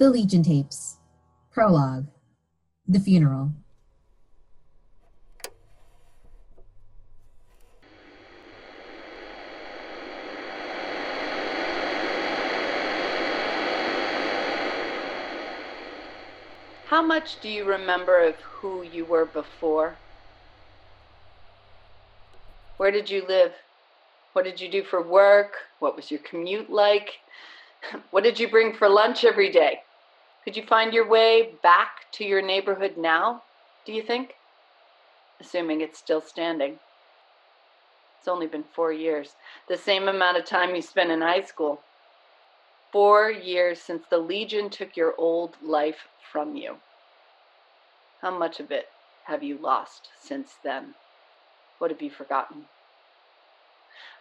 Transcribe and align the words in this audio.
The 0.00 0.08
Legion 0.08 0.42
Tapes. 0.42 0.96
Prologue. 1.52 2.06
The 2.88 2.98
Funeral. 2.98 3.52
How 16.86 17.02
much 17.02 17.38
do 17.42 17.50
you 17.50 17.64
remember 17.66 18.26
of 18.26 18.36
who 18.62 18.82
you 18.82 19.04
were 19.04 19.26
before? 19.26 19.98
Where 22.78 22.90
did 22.90 23.10
you 23.10 23.22
live? 23.28 23.52
What 24.32 24.46
did 24.46 24.62
you 24.62 24.70
do 24.70 24.82
for 24.82 25.06
work? 25.06 25.56
What 25.80 25.94
was 25.94 26.10
your 26.10 26.20
commute 26.20 26.70
like? 26.70 27.10
What 28.12 28.24
did 28.24 28.40
you 28.40 28.48
bring 28.48 28.74
for 28.74 28.88
lunch 28.88 29.24
every 29.24 29.50
day? 29.50 29.80
Could 30.44 30.56
you 30.56 30.64
find 30.64 30.92
your 30.92 31.08
way 31.08 31.54
back 31.62 32.10
to 32.12 32.24
your 32.24 32.42
neighborhood 32.42 32.96
now, 32.96 33.42
do 33.84 33.92
you 33.92 34.02
think? 34.02 34.34
Assuming 35.40 35.80
it's 35.80 35.98
still 35.98 36.20
standing. 36.20 36.78
It's 38.18 38.28
only 38.28 38.46
been 38.46 38.64
four 38.64 38.92
years, 38.92 39.34
the 39.68 39.76
same 39.76 40.08
amount 40.08 40.36
of 40.36 40.44
time 40.44 40.74
you 40.74 40.82
spent 40.82 41.10
in 41.10 41.20
high 41.20 41.42
school. 41.42 41.80
Four 42.92 43.30
years 43.30 43.80
since 43.80 44.04
the 44.10 44.18
Legion 44.18 44.68
took 44.68 44.96
your 44.96 45.14
old 45.16 45.56
life 45.62 46.08
from 46.30 46.56
you. 46.56 46.76
How 48.20 48.36
much 48.36 48.60
of 48.60 48.70
it 48.70 48.88
have 49.24 49.42
you 49.42 49.56
lost 49.56 50.08
since 50.20 50.54
then? 50.62 50.94
What 51.78 51.90
have 51.90 52.02
you 52.02 52.10
forgotten? 52.10 52.66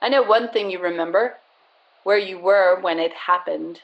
I 0.02 0.08
know 0.08 0.23
one 0.23 0.50
thing 0.50 0.70
you 0.70 0.80
remember 0.80 1.38
where 2.04 2.17
you 2.17 2.39
were 2.39 2.80
when 2.80 3.00
it 3.00 3.14
happened, 3.14 3.81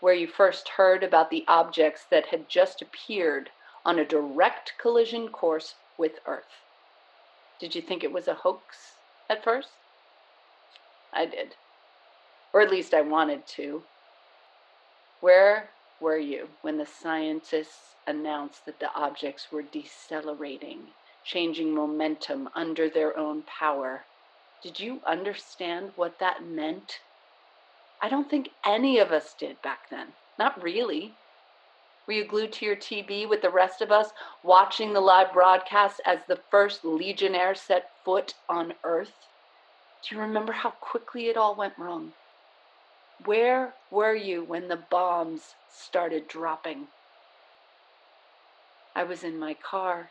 where 0.00 0.14
you 0.14 0.26
first 0.26 0.68
heard 0.70 1.02
about 1.02 1.30
the 1.30 1.44
objects 1.46 2.04
that 2.10 2.26
had 2.26 2.48
just 2.48 2.82
appeared 2.82 3.50
on 3.84 3.98
a 3.98 4.04
direct 4.04 4.74
collision 4.78 5.28
course 5.28 5.74
with 5.96 6.20
Earth. 6.26 6.64
Did 7.58 7.74
you 7.74 7.82
think 7.82 8.02
it 8.02 8.12
was 8.12 8.26
a 8.26 8.34
hoax 8.34 8.94
at 9.28 9.44
first? 9.44 9.68
I 11.12 11.26
did. 11.26 11.54
Or 12.52 12.60
at 12.60 12.70
least 12.70 12.94
I 12.94 13.02
wanted 13.02 13.46
to. 13.48 13.82
Where 15.20 15.70
were 16.00 16.16
you 16.16 16.48
when 16.62 16.78
the 16.78 16.86
scientists 16.86 17.94
announced 18.06 18.64
that 18.64 18.80
the 18.80 18.92
objects 18.94 19.52
were 19.52 19.62
decelerating, 19.62 20.88
changing 21.24 21.74
momentum 21.74 22.48
under 22.54 22.88
their 22.88 23.16
own 23.18 23.42
power? 23.42 24.04
Did 24.62 24.80
you 24.80 25.00
understand 25.06 25.92
what 25.96 26.18
that 26.18 26.42
meant? 26.42 27.00
I 28.02 28.08
don't 28.08 28.30
think 28.30 28.50
any 28.64 28.98
of 28.98 29.12
us 29.12 29.34
did 29.34 29.60
back 29.60 29.90
then. 29.90 30.08
Not 30.38 30.62
really. 30.62 31.12
Were 32.06 32.14
you 32.14 32.24
glued 32.24 32.52
to 32.54 32.64
your 32.64 32.76
TV 32.76 33.28
with 33.28 33.42
the 33.42 33.50
rest 33.50 33.82
of 33.82 33.92
us, 33.92 34.10
watching 34.42 34.92
the 34.92 35.00
live 35.00 35.34
broadcast 35.34 36.00
as 36.06 36.20
the 36.26 36.40
first 36.50 36.84
Legionnaire 36.84 37.54
set 37.54 37.90
foot 38.04 38.34
on 38.48 38.72
Earth? 38.84 39.12
Do 40.02 40.14
you 40.14 40.20
remember 40.20 40.52
how 40.52 40.70
quickly 40.70 41.28
it 41.28 41.36
all 41.36 41.54
went 41.54 41.78
wrong? 41.78 42.12
Where 43.26 43.74
were 43.90 44.14
you 44.14 44.44
when 44.44 44.68
the 44.68 44.82
bombs 44.90 45.54
started 45.70 46.26
dropping? 46.26 46.86
I 48.96 49.04
was 49.04 49.22
in 49.22 49.38
my 49.38 49.54
car. 49.54 50.08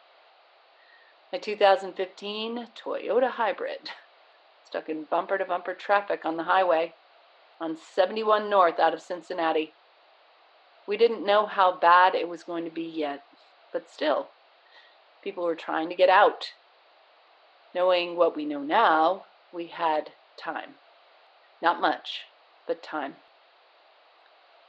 My 1.33 1.39
2015 1.39 2.67
Toyota 2.81 3.31
Hybrid, 3.31 3.89
stuck 4.67 4.89
in 4.89 5.05
bumper 5.05 5.39
to 5.39 5.45
bumper 5.45 5.73
traffic 5.73 6.23
on 6.23 6.37
the 6.37 6.43
highway 6.43 6.93
on 7.59 7.77
71 7.95 8.49
North 8.49 8.79
out 8.79 8.93
of 8.93 9.01
Cincinnati. 9.01 9.73
We 10.87 10.97
didn't 10.97 11.25
know 11.25 11.45
how 11.45 11.77
bad 11.77 12.15
it 12.15 12.27
was 12.27 12.43
going 12.43 12.65
to 12.65 12.71
be 12.71 12.83
yet, 12.83 13.23
but 13.71 13.89
still, 13.89 14.29
people 15.23 15.43
were 15.43 15.55
trying 15.55 15.89
to 15.89 15.95
get 15.95 16.09
out. 16.09 16.51
Knowing 17.75 18.15
what 18.15 18.35
we 18.35 18.45
know 18.45 18.61
now, 18.61 19.25
we 19.53 19.67
had 19.67 20.09
time. 20.37 20.75
Not 21.61 21.81
much, 21.81 22.21
but 22.65 22.81
time. 22.81 23.15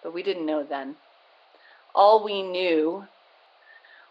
But 0.03 0.13
we 0.13 0.23
didn't 0.23 0.47
know 0.47 0.63
then. 0.63 0.97
All 1.95 2.23
we 2.25 2.43
knew 2.43 3.07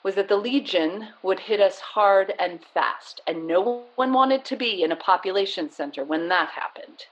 was 0.04 0.16
that 0.16 0.30
the 0.30 0.38
Legion 0.38 1.10
would 1.22 1.40
hit 1.40 1.60
us 1.60 1.80
hard 1.80 2.34
and 2.40 2.64
fast, 2.64 3.22
and 3.28 3.46
no 3.46 3.84
one 3.96 4.14
wanted 4.14 4.46
to 4.46 4.56
be 4.56 4.82
in 4.82 4.92
a 4.92 4.96
population 4.96 5.70
center 5.70 6.04
when 6.04 6.30
that 6.30 6.50
happened. 6.50 7.06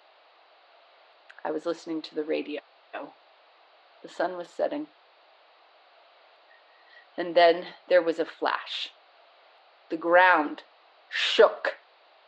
I 1.48 1.52
was 1.52 1.66
listening 1.66 2.02
to 2.02 2.14
the 2.14 2.26
radio. 2.26 2.60
The 4.04 4.10
sun 4.10 4.36
was 4.36 4.50
setting. 4.50 4.88
And 7.18 7.36
then 7.36 7.68
there 7.88 8.02
was 8.02 8.20
a 8.20 8.26
flash. 8.26 8.90
The 9.90 9.96
ground 9.96 10.64
shook. 11.10 11.78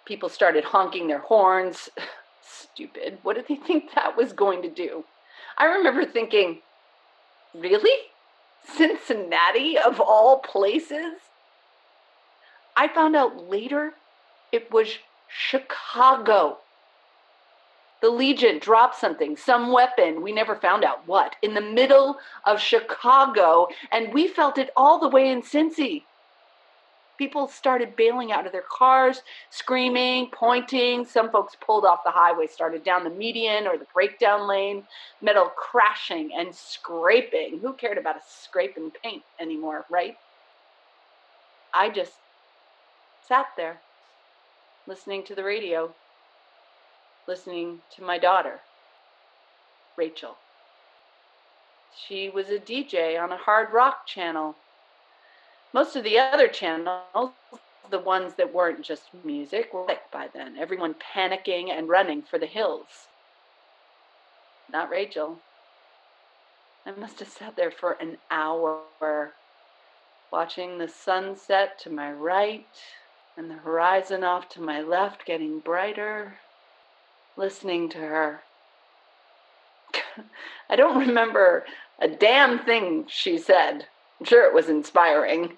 People 0.06 0.29
started 0.29 0.63
honking 0.63 1.08
their 1.08 1.19
horns. 1.19 1.90
Stupid. 2.41 3.18
What 3.22 3.35
did 3.35 3.50
they 3.50 3.58
think 3.58 3.94
that 3.94 4.16
was 4.16 4.31
going 4.31 4.62
to 4.62 4.69
do? 4.69 5.03
I 5.58 5.66
remember 5.66 6.06
thinking, 6.06 6.59
really? 7.53 8.08
Cincinnati, 8.63 9.78
of 9.78 10.00
all 10.00 10.40
places? 10.40 11.16
I 12.74 12.88
found 12.88 13.18
out 13.18 13.50
later 13.50 13.96
it 14.53 14.72
was 14.72 14.97
Chicago. 15.28 16.59
The 18.01 18.09
Legion 18.09 18.59
dropped 18.59 18.95
something, 18.95 19.35
some 19.35 19.73
weapon, 19.73 20.21
we 20.21 20.31
never 20.31 20.55
found 20.55 20.85
out 20.85 21.05
what, 21.05 21.35
in 21.41 21.53
the 21.53 21.61
middle 21.61 22.17
of 22.45 22.59
Chicago, 22.59 23.67
and 23.91 24.13
we 24.13 24.27
felt 24.27 24.57
it 24.57 24.69
all 24.77 24.99
the 24.99 25.09
way 25.09 25.29
in 25.29 25.41
Cincy. 25.41 26.03
People 27.17 27.49
started 27.49 27.97
bailing 27.97 28.31
out 28.31 28.45
of 28.45 28.53
their 28.53 28.63
cars, 28.63 29.23
screaming, 29.49 30.29
pointing. 30.31 31.05
Some 31.05 31.29
folks 31.29 31.57
pulled 31.59 31.83
off 31.83 32.05
the 32.05 32.11
highway, 32.11 32.47
started 32.47 32.85
down 32.85 33.03
the 33.03 33.09
median 33.09 33.67
or 33.67 33.77
the 33.77 33.87
breakdown 33.93 34.47
lane, 34.47 34.83
metal 35.21 35.51
crashing 35.57 36.31
and 36.33 36.55
scraping. 36.55 37.59
Who 37.59 37.73
cared 37.73 37.97
about 37.97 38.16
a 38.16 38.21
scrape 38.25 38.77
paint 39.03 39.23
anymore, 39.37 39.83
right? 39.89 40.16
I 41.73 41.89
just 41.89 42.13
sat 43.27 43.47
there 43.57 43.81
listening 44.87 45.25
to 45.25 45.35
the 45.35 45.43
radio, 45.43 45.93
listening 47.28 47.80
to 47.96 48.03
my 48.03 48.18
daughter, 48.18 48.59
Rachel. 49.97 50.35
She 52.07 52.30
was 52.30 52.50
a 52.50 52.59
DJ 52.59 53.22
on 53.22 53.31
a 53.31 53.38
hard 53.38 53.74
rock 53.74 54.07
channel 54.07 54.56
most 55.74 55.96
of 55.96 56.03
the 56.03 56.18
other 56.18 56.47
channels, 56.47 57.31
the 57.91 58.00
ones 58.00 58.34
that 58.35 58.53
weren't 58.53 58.84
just 58.84 59.03
music, 59.24 59.72
were 59.72 59.85
like 59.85 60.12
by 60.12 60.28
then. 60.34 60.58
Everyone 60.58 60.96
panicking 60.96 61.69
and 61.69 61.88
running 61.88 62.24
for 62.24 62.40
the 62.40 62.47
hills. 62.47 63.08
Not 64.72 64.90
Rachel. 64.90 65.38
I 66.88 66.91
must 66.91 67.19
have 67.19 67.28
sat 67.28 67.56
there 67.56 67.72
for 67.72 67.97
an 68.02 68.18
hour, 68.31 69.34
watching 70.31 70.78
the 70.78 70.88
sunset 70.88 71.78
to 71.84 71.91
my 71.91 72.12
right 72.12 72.66
and 73.38 73.50
the 73.50 73.56
horizon 73.56 74.24
off 74.24 74.50
to 74.50 74.62
my 74.62 74.81
left 74.81 75.25
getting 75.25 75.59
brighter, 75.59 76.34
listening 77.39 77.88
to 77.89 77.97
her. 77.97 78.41
I 80.69 80.75
don't 80.75 80.99
remember 81.08 81.64
a 81.97 82.08
damn 82.08 82.59
thing 82.59 83.05
she 83.08 83.37
said. 83.37 83.87
I'm 84.19 84.25
sure 84.25 84.46
it 84.46 84.53
was 84.53 84.67
inspiring. 84.69 85.58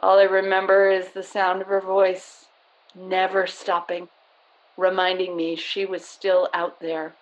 All 0.00 0.18
I 0.18 0.24
remember 0.24 0.90
is 0.90 1.08
the 1.08 1.22
sound 1.22 1.62
of 1.62 1.68
her 1.68 1.80
voice, 1.80 2.46
never 2.94 3.46
stopping, 3.46 4.08
reminding 4.76 5.36
me 5.36 5.56
she 5.56 5.86
was 5.86 6.04
still 6.04 6.48
out 6.52 6.80
there. 6.80 7.14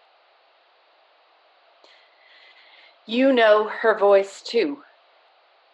You 3.07 3.33
know 3.33 3.69
her 3.69 3.97
voice 3.97 4.43
too. 4.43 4.83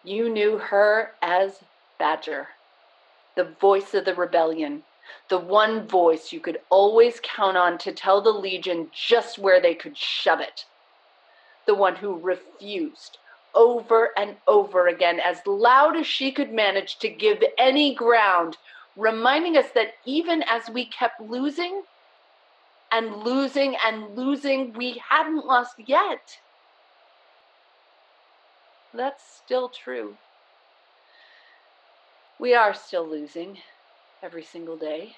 You 0.03 0.29
knew 0.29 0.57
her 0.57 1.11
as 1.21 1.63
Badger, 1.97 2.49
the 3.35 3.43
voice 3.43 3.93
of 3.93 4.05
the 4.05 4.15
rebellion, 4.15 4.83
the 5.29 5.37
one 5.37 5.87
voice 5.87 6.31
you 6.31 6.39
could 6.39 6.59
always 6.69 7.19
count 7.23 7.57
on 7.57 7.77
to 7.79 7.91
tell 7.91 8.21
the 8.21 8.31
Legion 8.31 8.87
just 8.91 9.37
where 9.39 9.61
they 9.61 9.75
could 9.75 9.97
shove 9.97 10.39
it, 10.39 10.65
the 11.67 11.75
one 11.75 11.95
who 11.95 12.19
refused, 12.19 13.17
over 13.53 14.09
and 14.17 14.35
over 14.47 14.87
again, 14.87 15.19
as 15.19 15.37
loud 15.45 15.95
as 15.95 16.07
she 16.07 16.31
could 16.31 16.51
manage 16.51 16.97
to 16.99 17.09
give 17.09 17.43
any 17.57 17.93
ground, 17.95 18.57
reminding 18.95 19.57
us 19.57 19.69
that 19.75 19.93
even 20.05 20.43
as 20.43 20.69
we 20.69 20.85
kept 20.85 21.21
losing 21.21 21.83
and 22.91 23.23
losing 23.23 23.75
and 23.85 24.15
losing, 24.15 24.73
we 24.73 25.01
hadn't 25.09 25.45
lost 25.45 25.75
yet. 25.77 26.37
That's 28.93 29.23
still 29.45 29.69
true. 29.69 30.15
We 32.39 32.55
are 32.55 32.73
still 32.73 33.07
losing 33.07 33.59
every 34.21 34.43
single 34.43 34.77
day. 34.77 35.15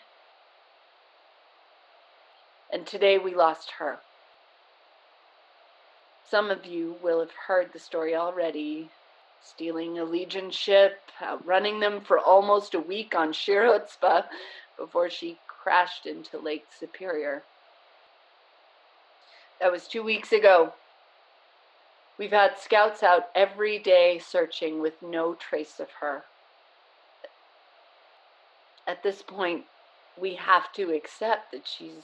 And 2.71 2.85
today 2.85 3.17
we 3.17 3.33
lost 3.35 3.71
her. 3.79 3.99
Some 6.29 6.49
of 6.49 6.65
you 6.65 6.95
will 7.03 7.19
have 7.19 7.33
heard 7.47 7.73
the 7.73 7.79
story 7.79 8.15
already. 8.15 8.89
Stealing 9.43 9.97
a 9.97 10.05
Legion 10.05 10.51
ship, 10.51 10.99
outrunning 11.21 11.79
them 11.79 11.99
for 11.99 12.19
almost 12.19 12.73
a 12.73 12.79
week 12.79 13.15
on 13.15 13.33
Shirotspa 13.33 14.25
before 14.77 15.09
she 15.09 15.39
crashed 15.47 16.05
into 16.05 16.37
Lake 16.37 16.65
Superior. 16.79 17.43
That 19.59 19.71
was 19.71 19.87
two 19.87 20.03
weeks 20.03 20.31
ago. 20.31 20.73
We've 22.17 22.31
had 22.31 22.59
scouts 22.59 23.03
out 23.03 23.29
every 23.35 23.79
day 23.79 24.19
searching 24.19 24.79
with 24.79 25.01
no 25.01 25.33
trace 25.33 25.79
of 25.79 25.89
her. 26.01 26.23
At 28.87 29.03
this 29.03 29.21
point, 29.21 29.65
we 30.19 30.35
have 30.35 30.71
to 30.73 30.93
accept 30.93 31.51
that 31.51 31.67
she's 31.67 32.03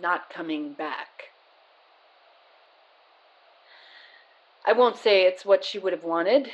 not 0.00 0.30
coming 0.30 0.72
back. 0.72 1.30
I 4.66 4.72
won't 4.72 4.96
say 4.96 5.22
it's 5.22 5.44
what 5.44 5.64
she 5.64 5.78
would 5.78 5.92
have 5.92 6.04
wanted. 6.04 6.50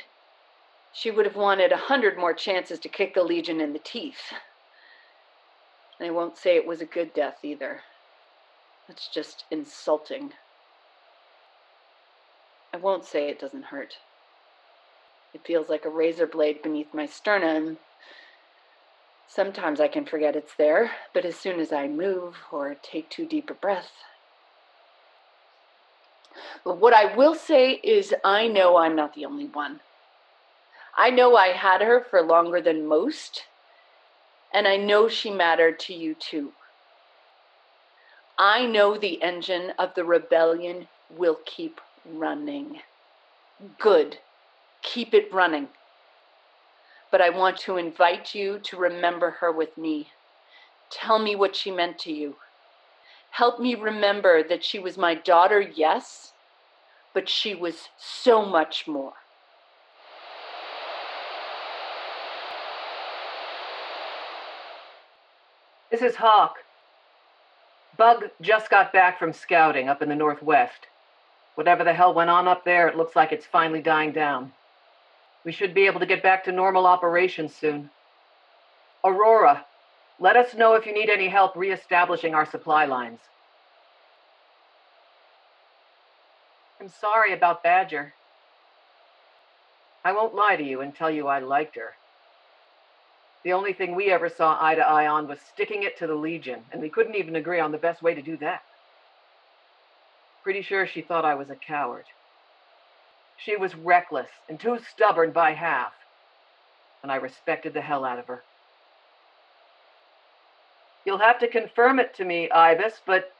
She 0.93 1.11
would 1.11 1.25
have 1.25 1.35
wanted 1.35 1.71
a 1.71 1.77
hundred 1.77 2.17
more 2.17 2.33
chances 2.33 2.79
to 2.79 2.89
kick 2.89 3.13
the 3.13 3.23
Legion 3.23 3.61
in 3.61 3.73
the 3.73 3.79
teeth. 3.79 4.33
And 5.99 6.07
I 6.07 6.11
won't 6.11 6.37
say 6.37 6.55
it 6.55 6.67
was 6.67 6.81
a 6.81 6.85
good 6.85 7.13
death 7.13 7.37
either. 7.43 7.81
That's 8.87 9.07
just 9.07 9.45
insulting. 9.51 10.31
I 12.73 12.77
won't 12.77 13.05
say 13.05 13.29
it 13.29 13.39
doesn't 13.39 13.65
hurt. 13.65 13.97
It 15.37 15.45
feels 15.45 15.69
like 15.69 15.85
a 15.85 15.89
razor 15.89 16.25
blade 16.25 16.63
beneath 16.63 16.95
my 16.95 17.05
sternum. 17.05 17.77
Sometimes 19.27 19.79
I 19.79 19.87
can 19.87 20.03
forget 20.03 20.35
it's 20.35 20.55
there, 20.57 20.89
but 21.13 21.25
as 21.25 21.35
soon 21.35 21.59
as 21.59 21.71
I 21.71 21.87
move 21.87 22.35
or 22.51 22.75
take 22.81 23.11
too 23.11 23.27
deep 23.27 23.51
a 23.51 23.53
breath, 23.53 23.91
but 26.65 26.79
what 26.79 26.95
I 26.95 27.15
will 27.15 27.35
say 27.35 27.73
is, 27.73 28.15
I 28.25 28.47
know 28.47 28.77
I'm 28.77 28.95
not 28.95 29.13
the 29.13 29.25
only 29.25 29.45
one. 29.45 29.81
I 30.97 31.11
know 31.11 31.35
I 31.35 31.49
had 31.49 31.81
her 31.81 32.03
for 32.09 32.23
longer 32.23 32.59
than 32.59 32.87
most, 32.87 33.43
and 34.51 34.67
I 34.67 34.75
know 34.75 35.07
she 35.07 35.29
mattered 35.29 35.79
to 35.81 35.93
you 35.93 36.15
too. 36.15 36.51
I 38.39 38.65
know 38.65 38.97
the 38.97 39.21
engine 39.21 39.73
of 39.77 39.93
the 39.93 40.03
rebellion 40.03 40.87
will 41.15 41.37
keep 41.45 41.79
running. 42.03 42.79
Good. 43.79 44.17
Keep 44.81 45.13
it 45.13 45.33
running. 45.33 45.67
But 47.11 47.21
I 47.21 47.29
want 47.29 47.57
to 47.59 47.77
invite 47.77 48.35
you 48.35 48.59
to 48.63 48.77
remember 48.77 49.31
her 49.39 49.51
with 49.51 49.77
me. 49.77 50.07
Tell 50.89 51.19
me 51.19 51.35
what 51.35 51.55
she 51.55 51.71
meant 51.71 51.99
to 51.99 52.13
you. 52.13 52.35
Help 53.31 53.59
me 53.59 53.75
remember 53.75 54.43
that 54.43 54.63
she 54.63 54.79
was 54.79 54.97
my 54.97 55.13
daughter, 55.13 55.61
yes, 55.61 56.33
but 57.13 57.29
she 57.29 57.53
was 57.53 57.89
so 57.97 58.45
much 58.45 58.87
more. 58.87 59.13
This 65.91 66.01
is 66.01 66.15
Hawk. 66.15 66.57
Bug 67.97 68.25
just 68.41 68.69
got 68.69 68.91
back 68.93 69.17
from 69.17 69.33
scouting 69.33 69.87
up 69.89 70.01
in 70.01 70.09
the 70.09 70.15
northwest. 70.15 70.87
Whatever 71.55 71.83
the 71.83 71.93
hell 71.93 72.13
went 72.13 72.29
on 72.29 72.47
up 72.47 72.65
there, 72.65 72.87
it 72.87 72.97
looks 72.97 73.15
like 73.15 73.31
it's 73.31 73.45
finally 73.45 73.81
dying 73.81 74.11
down. 74.11 74.51
We 75.47 75.53
should 75.53 75.73
be 75.73 75.85
able 75.85 76.01
to 76.01 76.05
get 76.05 76.21
back 76.21 76.43
to 76.43 76.51
normal 76.51 76.85
operations 76.85 77.55
soon. 77.55 77.89
Aurora, 79.01 79.65
let 80.19 80.35
us 80.35 80.53
know 80.53 80.73
if 80.73 80.85
you 80.85 80.93
need 80.93 81.09
any 81.09 81.29
help 81.29 81.55
reestablishing 81.55 82.35
our 82.35 82.45
supply 82.45 82.83
lines. 82.83 83.21
I'm 86.81 86.89
sorry 86.89 87.31
about 87.31 87.63
Badger. 87.63 88.13
I 90.03 90.11
won't 90.11 90.35
lie 90.35 90.57
to 90.57 90.63
you 90.65 90.81
and 90.81 90.93
tell 90.93 91.09
you 91.09 91.27
I 91.27 91.39
liked 91.39 91.77
her. 91.77 91.93
The 93.45 93.53
only 93.53 93.71
thing 93.71 93.95
we 93.95 94.11
ever 94.11 94.27
saw 94.27 94.57
eye 94.59 94.75
to 94.75 94.85
eye 94.85 95.07
on 95.07 95.29
was 95.29 95.39
sticking 95.39 95.83
it 95.83 95.97
to 95.99 96.07
the 96.07 96.15
Legion, 96.15 96.59
and 96.73 96.81
we 96.81 96.89
couldn't 96.89 97.15
even 97.15 97.37
agree 97.37 97.61
on 97.61 97.71
the 97.71 97.77
best 97.77 98.01
way 98.01 98.13
to 98.13 98.21
do 98.21 98.35
that. 98.41 98.63
Pretty 100.43 100.61
sure 100.61 100.85
she 100.85 101.01
thought 101.01 101.23
I 101.23 101.35
was 101.35 101.49
a 101.49 101.55
coward. 101.55 102.03
She 103.37 103.55
was 103.55 103.75
reckless 103.75 104.29
and 104.49 104.59
too 104.59 104.79
stubborn 104.79 105.31
by 105.31 105.53
half, 105.53 105.93
and 107.03 107.11
I 107.11 107.15
respected 107.15 107.73
the 107.73 107.81
hell 107.81 108.03
out 108.03 108.19
of 108.19 108.27
her. 108.27 108.43
You'll 111.05 111.19
have 111.19 111.39
to 111.39 111.47
confirm 111.47 111.99
it 111.99 112.13
to 112.15 112.25
me, 112.25 112.49
Ibis, 112.51 113.01
but 113.05 113.31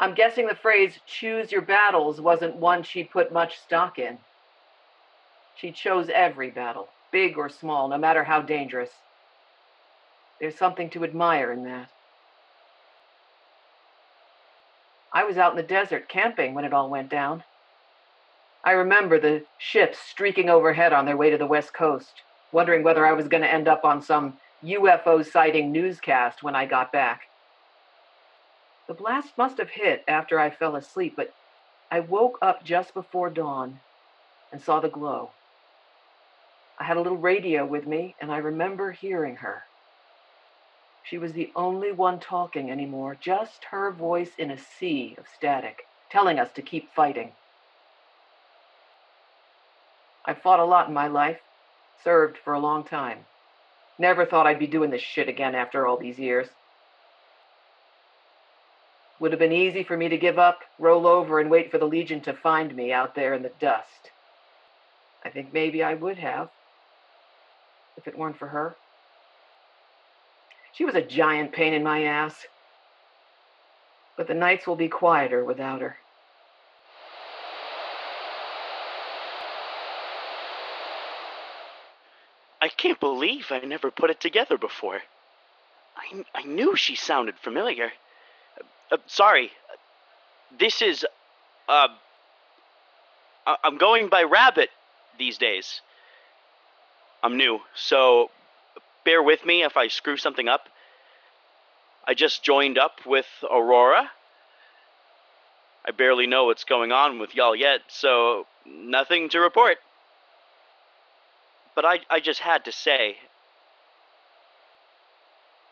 I'm 0.00 0.14
guessing 0.14 0.46
the 0.46 0.54
phrase 0.54 0.98
choose 1.06 1.52
your 1.52 1.62
battles 1.62 2.20
wasn't 2.20 2.56
one 2.56 2.82
she 2.82 3.04
put 3.04 3.32
much 3.32 3.58
stock 3.58 3.98
in. 3.98 4.18
She 5.54 5.70
chose 5.70 6.08
every 6.08 6.50
battle, 6.50 6.88
big 7.10 7.36
or 7.36 7.48
small, 7.48 7.88
no 7.88 7.98
matter 7.98 8.24
how 8.24 8.40
dangerous. 8.40 8.90
There's 10.40 10.56
something 10.56 10.90
to 10.90 11.04
admire 11.04 11.52
in 11.52 11.64
that. 11.64 11.88
I 15.12 15.24
was 15.24 15.36
out 15.36 15.52
in 15.52 15.56
the 15.56 15.62
desert 15.62 16.08
camping 16.08 16.54
when 16.54 16.64
it 16.64 16.72
all 16.72 16.88
went 16.88 17.10
down. 17.10 17.44
I 18.64 18.72
remember 18.72 19.18
the 19.18 19.44
ships 19.58 19.98
streaking 19.98 20.48
overhead 20.48 20.92
on 20.92 21.04
their 21.04 21.16
way 21.16 21.30
to 21.30 21.38
the 21.38 21.46
west 21.46 21.74
coast, 21.74 22.22
wondering 22.52 22.84
whether 22.84 23.04
I 23.04 23.12
was 23.12 23.26
going 23.26 23.42
to 23.42 23.52
end 23.52 23.66
up 23.66 23.84
on 23.84 24.00
some 24.00 24.38
UFO 24.64 25.24
sighting 25.28 25.72
newscast 25.72 26.44
when 26.44 26.54
I 26.54 26.66
got 26.66 26.92
back. 26.92 27.22
The 28.86 28.94
blast 28.94 29.36
must 29.36 29.58
have 29.58 29.70
hit 29.70 30.04
after 30.06 30.38
I 30.38 30.50
fell 30.50 30.76
asleep, 30.76 31.14
but 31.16 31.34
I 31.90 32.00
woke 32.00 32.38
up 32.40 32.64
just 32.64 32.94
before 32.94 33.30
dawn 33.30 33.80
and 34.52 34.62
saw 34.62 34.78
the 34.78 34.88
glow. 34.88 35.30
I 36.78 36.84
had 36.84 36.96
a 36.96 37.00
little 37.00 37.18
radio 37.18 37.66
with 37.66 37.86
me, 37.86 38.14
and 38.20 38.30
I 38.30 38.38
remember 38.38 38.92
hearing 38.92 39.36
her. 39.36 39.62
She 41.02 41.18
was 41.18 41.32
the 41.32 41.50
only 41.56 41.90
one 41.90 42.20
talking 42.20 42.70
anymore, 42.70 43.16
just 43.20 43.64
her 43.70 43.90
voice 43.90 44.30
in 44.38 44.52
a 44.52 44.58
sea 44.58 45.16
of 45.18 45.26
static, 45.26 45.82
telling 46.10 46.38
us 46.38 46.52
to 46.52 46.62
keep 46.62 46.92
fighting. 46.94 47.32
I've 50.24 50.42
fought 50.42 50.60
a 50.60 50.64
lot 50.64 50.88
in 50.88 50.94
my 50.94 51.08
life, 51.08 51.40
served 52.04 52.38
for 52.38 52.52
a 52.52 52.60
long 52.60 52.84
time. 52.84 53.18
Never 53.98 54.24
thought 54.24 54.46
I'd 54.46 54.58
be 54.58 54.66
doing 54.66 54.90
this 54.90 55.02
shit 55.02 55.28
again 55.28 55.54
after 55.54 55.86
all 55.86 55.96
these 55.96 56.18
years. 56.18 56.48
Would 59.20 59.32
have 59.32 59.38
been 59.38 59.52
easy 59.52 59.84
for 59.84 59.96
me 59.96 60.08
to 60.08 60.16
give 60.16 60.38
up, 60.38 60.60
roll 60.78 61.06
over, 61.06 61.38
and 61.38 61.50
wait 61.50 61.70
for 61.70 61.78
the 61.78 61.86
Legion 61.86 62.20
to 62.22 62.32
find 62.32 62.74
me 62.74 62.92
out 62.92 63.14
there 63.14 63.34
in 63.34 63.42
the 63.42 63.52
dust. 63.60 64.10
I 65.24 65.30
think 65.30 65.52
maybe 65.52 65.82
I 65.82 65.94
would 65.94 66.18
have, 66.18 66.50
if 67.96 68.08
it 68.08 68.18
weren't 68.18 68.38
for 68.38 68.48
her. 68.48 68.74
She 70.72 70.84
was 70.84 70.94
a 70.94 71.02
giant 71.02 71.52
pain 71.52 71.74
in 71.74 71.84
my 71.84 72.04
ass. 72.04 72.46
But 74.16 74.26
the 74.26 74.34
nights 74.34 74.66
will 74.66 74.76
be 74.76 74.88
quieter 74.88 75.44
without 75.44 75.80
her. 75.80 75.96
I 82.62 82.68
can't 82.68 83.00
believe 83.00 83.46
I 83.50 83.58
never 83.58 83.90
put 83.90 84.10
it 84.10 84.20
together 84.20 84.56
before. 84.56 85.00
I, 85.96 86.24
I 86.32 86.44
knew 86.44 86.76
she 86.76 86.94
sounded 86.94 87.34
familiar. 87.42 87.90
Uh, 88.90 88.98
sorry. 89.08 89.50
This 90.60 90.80
is. 90.80 91.04
Uh, 91.68 91.88
I'm 93.64 93.78
going 93.78 94.08
by 94.08 94.22
Rabbit 94.22 94.70
these 95.18 95.38
days. 95.38 95.80
I'm 97.24 97.36
new, 97.36 97.60
so 97.74 98.30
bear 99.04 99.22
with 99.22 99.44
me 99.44 99.64
if 99.64 99.76
I 99.76 99.88
screw 99.88 100.16
something 100.16 100.48
up. 100.48 100.68
I 102.06 102.14
just 102.14 102.44
joined 102.44 102.78
up 102.78 102.98
with 103.06 103.26
Aurora. 103.50 104.08
I 105.84 105.90
barely 105.90 106.28
know 106.28 106.44
what's 106.44 106.64
going 106.64 106.92
on 106.92 107.18
with 107.18 107.34
y'all 107.34 107.56
yet, 107.56 107.80
so 107.88 108.46
nothing 108.64 109.28
to 109.30 109.40
report. 109.40 109.78
But 111.74 111.84
I, 111.84 112.00
I 112.10 112.20
just 112.20 112.40
had 112.40 112.64
to 112.66 112.72
say, 112.72 113.16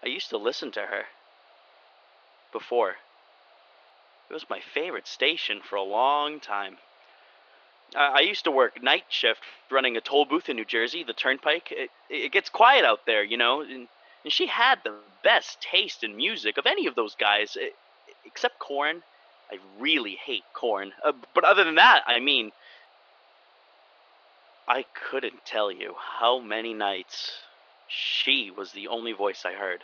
I 0.02 0.09
used 0.09 0.30
to 0.30 0.38
listen 0.38 0.71
to 0.73 0.80
her 0.80 1.04
before. 2.52 2.95
It 4.30 4.33
was 4.33 4.47
my 4.49 4.61
favorite 4.61 5.07
station 5.07 5.61
for 5.62 5.76
a 5.76 5.83
long 5.83 6.40
time. 6.40 6.78
I 7.97 8.21
used 8.21 8.45
to 8.45 8.52
work 8.52 8.80
night 8.83 9.04
shift 9.09 9.40
running 9.71 9.97
a 9.97 10.00
toll 10.00 10.25
booth 10.25 10.49
in 10.49 10.57
New 10.57 10.64
Jersey, 10.64 11.02
the 11.02 11.12
Turnpike. 11.12 11.73
It, 11.73 11.90
it 12.09 12.30
gets 12.30 12.49
quiet 12.49 12.85
out 12.85 13.04
there, 13.04 13.25
you 13.25 13.37
know, 13.37 13.62
and, 13.62 13.88
and 14.23 14.33
she 14.33 14.47
had 14.47 14.78
the 14.85 14.95
best 15.25 15.61
taste 15.61 16.04
in 16.04 16.16
music 16.16 16.57
of 16.57 16.66
any 16.66 16.87
of 16.87 16.95
those 16.95 17.16
guys, 17.16 17.59
except 18.25 18.61
Korn. 18.61 19.02
I 19.50 19.59
really 19.80 20.16
hate 20.25 20.45
Korn. 20.54 20.92
Uh, 21.04 21.12
but 21.35 21.42
other 21.42 21.64
than 21.64 21.75
that, 21.75 22.04
I 22.07 22.21
mean, 22.21 22.52
I 24.71 24.85
couldn't 25.11 25.45
tell 25.45 25.73
you 25.73 25.97
how 26.21 26.39
many 26.39 26.75
nights 26.75 27.33
she 27.89 28.53
was 28.53 28.71
the 28.71 28.87
only 28.87 29.11
voice 29.11 29.45
I 29.45 29.55
heard. 29.55 29.83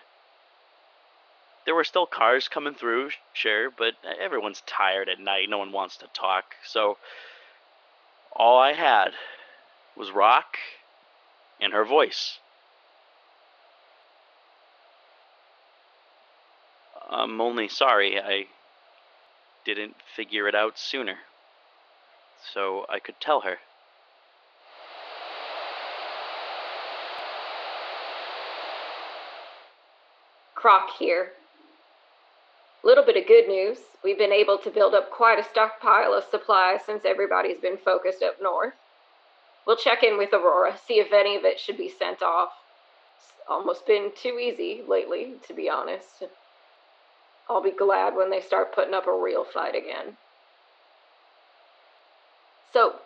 there 1.64 1.74
were 1.74 1.82
still 1.82 2.06
cars 2.06 2.46
coming 2.46 2.74
through, 2.74 3.10
sure, 3.32 3.68
but 3.68 3.94
everyone's 4.20 4.62
tired 4.64 5.08
at 5.08 5.18
night. 5.18 5.50
No 5.50 5.58
one 5.58 5.72
wants 5.72 5.96
to 5.96 6.06
talk. 6.14 6.54
So 6.64 6.98
all 8.30 8.60
I 8.60 8.74
had 8.74 9.10
was 9.96 10.12
rock 10.12 10.56
and 11.60 11.72
her 11.72 11.84
voice. 11.84 12.38
I'm 17.10 17.40
only 17.40 17.66
sorry 17.66 18.20
I 18.20 18.46
didn't 19.64 19.96
figure 20.14 20.46
it 20.46 20.54
out 20.54 20.78
sooner. 20.78 21.16
So 22.54 22.86
I 22.88 23.00
could 23.00 23.18
tell 23.18 23.40
her. 23.40 23.58
Croc 30.66 30.90
here. 30.98 31.30
A 32.82 32.86
little 32.88 33.04
bit 33.04 33.16
of 33.16 33.28
good 33.28 33.46
news. 33.46 33.78
We've 34.02 34.18
been 34.18 34.32
able 34.32 34.58
to 34.58 34.68
build 34.68 34.96
up 34.96 35.12
quite 35.12 35.38
a 35.38 35.48
stockpile 35.48 36.12
of 36.12 36.24
supplies 36.28 36.80
since 36.84 37.04
everybody's 37.04 37.60
been 37.60 37.76
focused 37.76 38.20
up 38.20 38.42
north. 38.42 38.74
We'll 39.64 39.76
check 39.76 40.02
in 40.02 40.18
with 40.18 40.32
Aurora, 40.32 40.76
see 40.88 40.94
if 40.94 41.12
any 41.12 41.36
of 41.36 41.44
it 41.44 41.60
should 41.60 41.76
be 41.76 41.88
sent 41.88 42.20
off. 42.20 42.48
It's 43.16 43.32
almost 43.48 43.86
been 43.86 44.10
too 44.20 44.40
easy 44.40 44.82
lately, 44.88 45.34
to 45.46 45.54
be 45.54 45.70
honest. 45.70 46.24
I'll 47.48 47.62
be 47.62 47.70
glad 47.70 48.16
when 48.16 48.30
they 48.30 48.40
start 48.40 48.74
putting 48.74 48.94
up 48.94 49.06
a 49.06 49.16
real 49.16 49.44
fight 49.44 49.76
again. 49.76 50.16
So, 52.72 52.96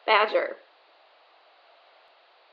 Badger. 0.06 0.56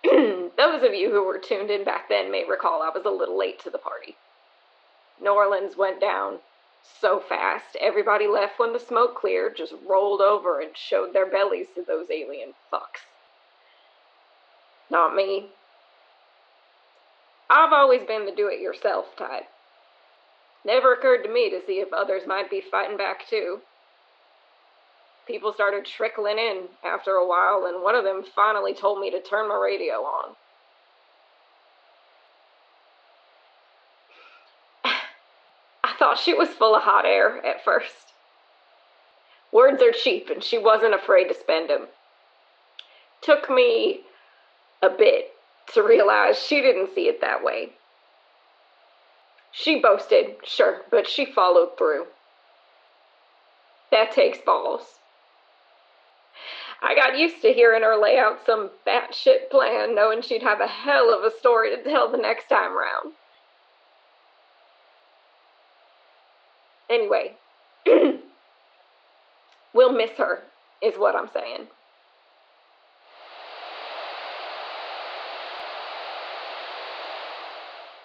Those 0.69 0.83
of 0.83 0.93
you 0.93 1.09
who 1.09 1.23
were 1.23 1.39
tuned 1.39 1.71
in 1.71 1.83
back 1.83 2.09
then 2.09 2.29
may 2.31 2.45
recall 2.45 2.83
I 2.83 2.89
was 2.89 3.03
a 3.03 3.09
little 3.09 3.35
late 3.35 3.59
to 3.63 3.71
the 3.71 3.79
party. 3.79 4.15
New 5.19 5.33
Orleans 5.33 5.75
went 5.75 5.99
down 5.99 6.41
so 7.01 7.19
fast, 7.19 7.75
everybody 7.81 8.27
left 8.27 8.59
when 8.59 8.71
the 8.71 8.79
smoke 8.79 9.15
cleared, 9.15 9.57
just 9.57 9.73
rolled 9.87 10.21
over 10.21 10.61
and 10.61 10.77
showed 10.77 11.11
their 11.11 11.25
bellies 11.25 11.65
to 11.73 11.81
those 11.81 12.11
alien 12.11 12.53
fucks. 12.71 13.01
Not 14.91 15.15
me. 15.15 15.47
I've 17.49 17.73
always 17.73 18.03
been 18.03 18.27
the 18.27 18.31
do 18.31 18.47
it 18.47 18.61
yourself 18.61 19.05
type. 19.17 19.47
Never 20.63 20.93
occurred 20.93 21.23
to 21.23 21.33
me 21.33 21.49
to 21.49 21.65
see 21.65 21.79
if 21.79 21.91
others 21.91 22.27
might 22.27 22.51
be 22.51 22.61
fighting 22.61 22.95
back 22.95 23.27
too. 23.27 23.61
People 25.25 25.51
started 25.51 25.83
trickling 25.83 26.37
in 26.37 26.65
after 26.85 27.13
a 27.13 27.27
while, 27.27 27.65
and 27.65 27.81
one 27.81 27.95
of 27.95 28.03
them 28.03 28.23
finally 28.35 28.75
told 28.75 28.99
me 28.99 29.09
to 29.09 29.19
turn 29.19 29.49
my 29.49 29.55
radio 29.55 30.03
on. 30.03 30.35
I 35.89 35.93
thought 35.97 36.08
she 36.23 36.33
was 36.33 36.49
full 36.49 36.75
of 36.75 36.83
hot 36.83 37.05
air 37.05 37.43
at 37.45 37.63
first. 37.63 38.13
Words 39.51 39.81
are 39.81 39.91
cheap, 39.91 40.29
and 40.29 40.43
she 40.43 40.57
wasn't 40.57 40.93
afraid 40.93 41.27
to 41.27 41.33
spend 41.33 41.69
them. 41.69 41.87
Took 43.21 43.49
me 43.49 44.01
a 44.81 44.89
bit 44.89 45.31
to 45.73 45.83
realize 45.83 46.41
she 46.41 46.61
didn't 46.61 46.93
see 46.93 47.07
it 47.07 47.21
that 47.21 47.43
way. 47.43 47.69
She 49.51 49.79
boasted, 49.81 50.37
sure, 50.43 50.81
but 50.91 51.07
she 51.07 51.25
followed 51.25 51.77
through. 51.77 52.05
That 53.91 54.11
takes 54.11 54.37
balls. 54.37 54.99
I 56.81 56.95
got 56.95 57.17
used 57.17 57.41
to 57.41 57.51
hearing 57.51 57.83
her 57.83 57.97
lay 57.97 58.17
out 58.17 58.45
some 58.45 58.69
batshit 58.87 59.49
plan, 59.49 59.95
knowing 59.95 60.21
she'd 60.21 60.43
have 60.43 60.61
a 60.61 60.67
hell 60.67 61.13
of 61.13 61.23
a 61.23 61.37
story 61.37 61.75
to 61.75 61.83
tell 61.83 62.09
the 62.09 62.17
next 62.17 62.47
time 62.47 62.77
round. 62.77 63.15
Anyway, 66.89 67.35
we'll 69.73 69.93
miss 69.93 70.11
her, 70.17 70.39
is 70.81 70.95
what 70.97 71.15
I'm 71.15 71.29
saying. 71.33 71.67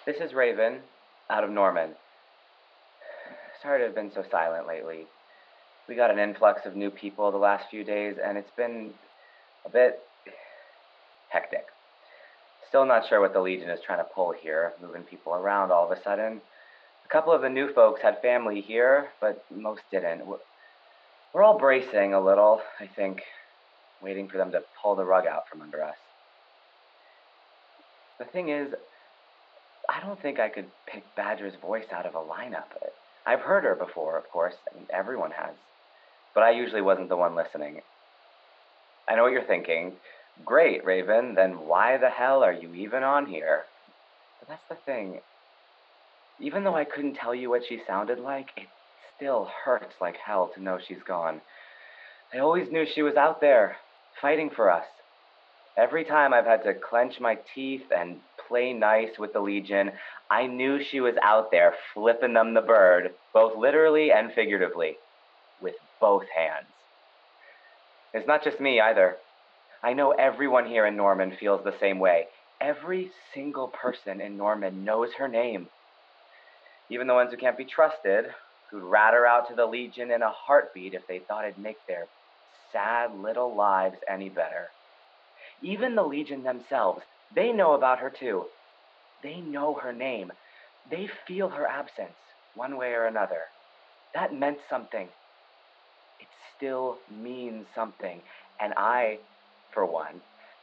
This 0.05 0.17
is 0.17 0.35
Raven, 0.35 0.81
out 1.31 1.43
of 1.43 1.49
Norman. 1.49 1.91
Sorry 3.63 3.79
to 3.79 3.85
have 3.85 3.95
been 3.95 4.11
so 4.13 4.23
silent 4.29 4.67
lately. 4.67 5.07
We 5.89 5.95
got 5.95 6.11
an 6.11 6.19
influx 6.19 6.61
of 6.65 6.75
new 6.75 6.91
people 6.91 7.31
the 7.31 7.37
last 7.37 7.65
few 7.71 7.83
days, 7.83 8.17
and 8.23 8.37
it's 8.37 8.51
been 8.55 8.91
a 9.65 9.69
bit 9.69 9.99
hectic. 11.29 11.65
Still 12.69 12.85
not 12.85 13.07
sure 13.07 13.19
what 13.19 13.33
the 13.33 13.41
Legion 13.41 13.69
is 13.69 13.79
trying 13.83 13.97
to 13.97 14.03
pull 14.13 14.31
here, 14.31 14.73
moving 14.79 15.01
people 15.01 15.33
around 15.33 15.71
all 15.71 15.91
of 15.91 15.97
a 15.97 16.01
sudden. 16.03 16.41
A 17.05 17.07
couple 17.07 17.33
of 17.33 17.41
the 17.41 17.49
new 17.49 17.71
folks 17.71 18.01
had 18.01 18.21
family 18.21 18.61
here, 18.61 19.09
but 19.21 19.45
most 19.51 19.81
didn't. 19.91 20.23
We're 21.33 21.43
all 21.43 21.59
bracing 21.59 22.13
a 22.13 22.19
little, 22.19 22.61
I 22.79 22.87
think, 22.87 23.21
waiting 24.01 24.27
for 24.27 24.37
them 24.37 24.51
to 24.51 24.63
pull 24.81 24.95
the 24.95 25.05
rug 25.05 25.27
out 25.27 25.47
from 25.47 25.61
under 25.61 25.83
us. 25.83 25.95
The 28.17 28.25
thing 28.25 28.49
is, 28.49 28.73
I 29.87 29.99
don't 30.01 30.19
think 30.19 30.39
I 30.39 30.49
could 30.49 30.67
pick 30.87 31.03
Badger's 31.15 31.55
voice 31.61 31.85
out 31.91 32.05
of 32.05 32.15
a 32.15 32.19
lineup. 32.19 32.65
I've 33.25 33.41
heard 33.41 33.65
her 33.65 33.75
before, 33.75 34.17
of 34.17 34.29
course, 34.29 34.55
and 34.75 34.89
everyone 34.89 35.31
has. 35.31 35.55
But 36.33 36.43
I 36.43 36.51
usually 36.51 36.81
wasn't 36.81 37.09
the 37.09 37.17
one 37.17 37.35
listening. 37.35 37.81
I 39.07 39.15
know 39.15 39.23
what 39.23 39.31
you're 39.31 39.43
thinking. 39.43 39.93
Great, 40.43 40.83
Raven, 40.83 41.35
then 41.35 41.67
why 41.67 41.97
the 41.97 42.09
hell 42.09 42.43
are 42.43 42.53
you 42.53 42.73
even 42.73 43.03
on 43.03 43.27
here? 43.27 43.63
But 44.39 44.49
that's 44.49 44.67
the 44.69 44.75
thing. 44.75 45.19
Even 46.39 46.63
though 46.63 46.75
I 46.75 46.83
couldn't 46.83 47.15
tell 47.15 47.33
you 47.33 47.49
what 47.49 47.65
she 47.65 47.81
sounded 47.87 48.19
like, 48.19 48.49
it 48.57 48.67
still 49.15 49.49
hurts 49.63 49.95
like 50.01 50.17
hell 50.17 50.51
to 50.53 50.61
know 50.61 50.77
she's 50.77 51.03
gone. 51.07 51.41
I 52.33 52.39
always 52.39 52.69
knew 52.69 52.85
she 52.85 53.01
was 53.01 53.15
out 53.15 53.39
there, 53.39 53.77
fighting 54.21 54.49
for 54.49 54.69
us. 54.69 54.85
Every 55.77 56.03
time 56.03 56.33
I've 56.33 56.45
had 56.45 56.63
to 56.63 56.73
clench 56.73 57.19
my 57.19 57.37
teeth 57.53 57.91
and 57.95 58.19
play 58.47 58.73
nice 58.73 59.17
with 59.17 59.33
the 59.33 59.39
Legion, 59.39 59.91
I 60.29 60.47
knew 60.47 60.83
she 60.83 60.99
was 60.99 61.15
out 61.21 61.51
there 61.51 61.75
flipping 61.93 62.33
them 62.33 62.53
the 62.53 62.61
bird, 62.61 63.13
both 63.33 63.57
literally 63.57 64.11
and 64.11 64.31
figuratively, 64.33 64.97
with 65.61 65.75
both 65.99 66.25
hands. 66.35 66.67
It's 68.13 68.27
not 68.27 68.43
just 68.43 68.59
me 68.59 68.79
either. 68.79 69.17
I 69.83 69.93
know 69.93 70.11
everyone 70.11 70.65
here 70.65 70.85
in 70.85 70.95
Norman 70.95 71.35
feels 71.37 71.63
the 71.63 71.77
same 71.79 71.99
way. 71.99 72.27
Every 72.61 73.11
single 73.33 73.67
person 73.67 74.21
in 74.21 74.37
Norman 74.37 74.85
knows 74.85 75.13
her 75.17 75.27
name. 75.27 75.67
Even 76.89 77.07
the 77.07 77.13
ones 77.13 77.31
who 77.31 77.37
can't 77.37 77.57
be 77.57 77.65
trusted, 77.65 78.25
who'd 78.69 78.83
rat 78.83 79.13
her 79.13 79.25
out 79.25 79.47
to 79.49 79.55
the 79.55 79.65
Legion 79.65 80.11
in 80.11 80.21
a 80.21 80.29
heartbeat 80.29 80.93
if 80.93 81.07
they 81.07 81.19
thought 81.19 81.45
it'd 81.45 81.57
make 81.57 81.77
their 81.87 82.05
sad 82.71 83.15
little 83.15 83.55
lives 83.55 83.97
any 84.07 84.29
better. 84.29 84.67
Even 85.61 85.95
the 85.95 86.03
Legion 86.03 86.43
themselves, 86.43 87.01
they 87.33 87.51
know 87.51 87.73
about 87.73 87.99
her 87.99 88.09
too. 88.11 88.45
They 89.23 89.37
know 89.37 89.73
her 89.73 89.93
name. 89.93 90.31
They 90.91 91.09
feel 91.27 91.49
her 91.49 91.65
absence, 91.65 92.17
one 92.53 92.77
way 92.77 92.93
or 92.93 93.05
another. 93.05 93.41
That 94.13 94.33
meant 94.33 94.59
something. 94.69 95.07
It 96.19 96.27
still 96.55 96.97
means 97.09 97.65
something. 97.73 98.21
And 98.59 98.73
I, 98.77 99.17
for 99.73 99.85
one, 99.85 100.21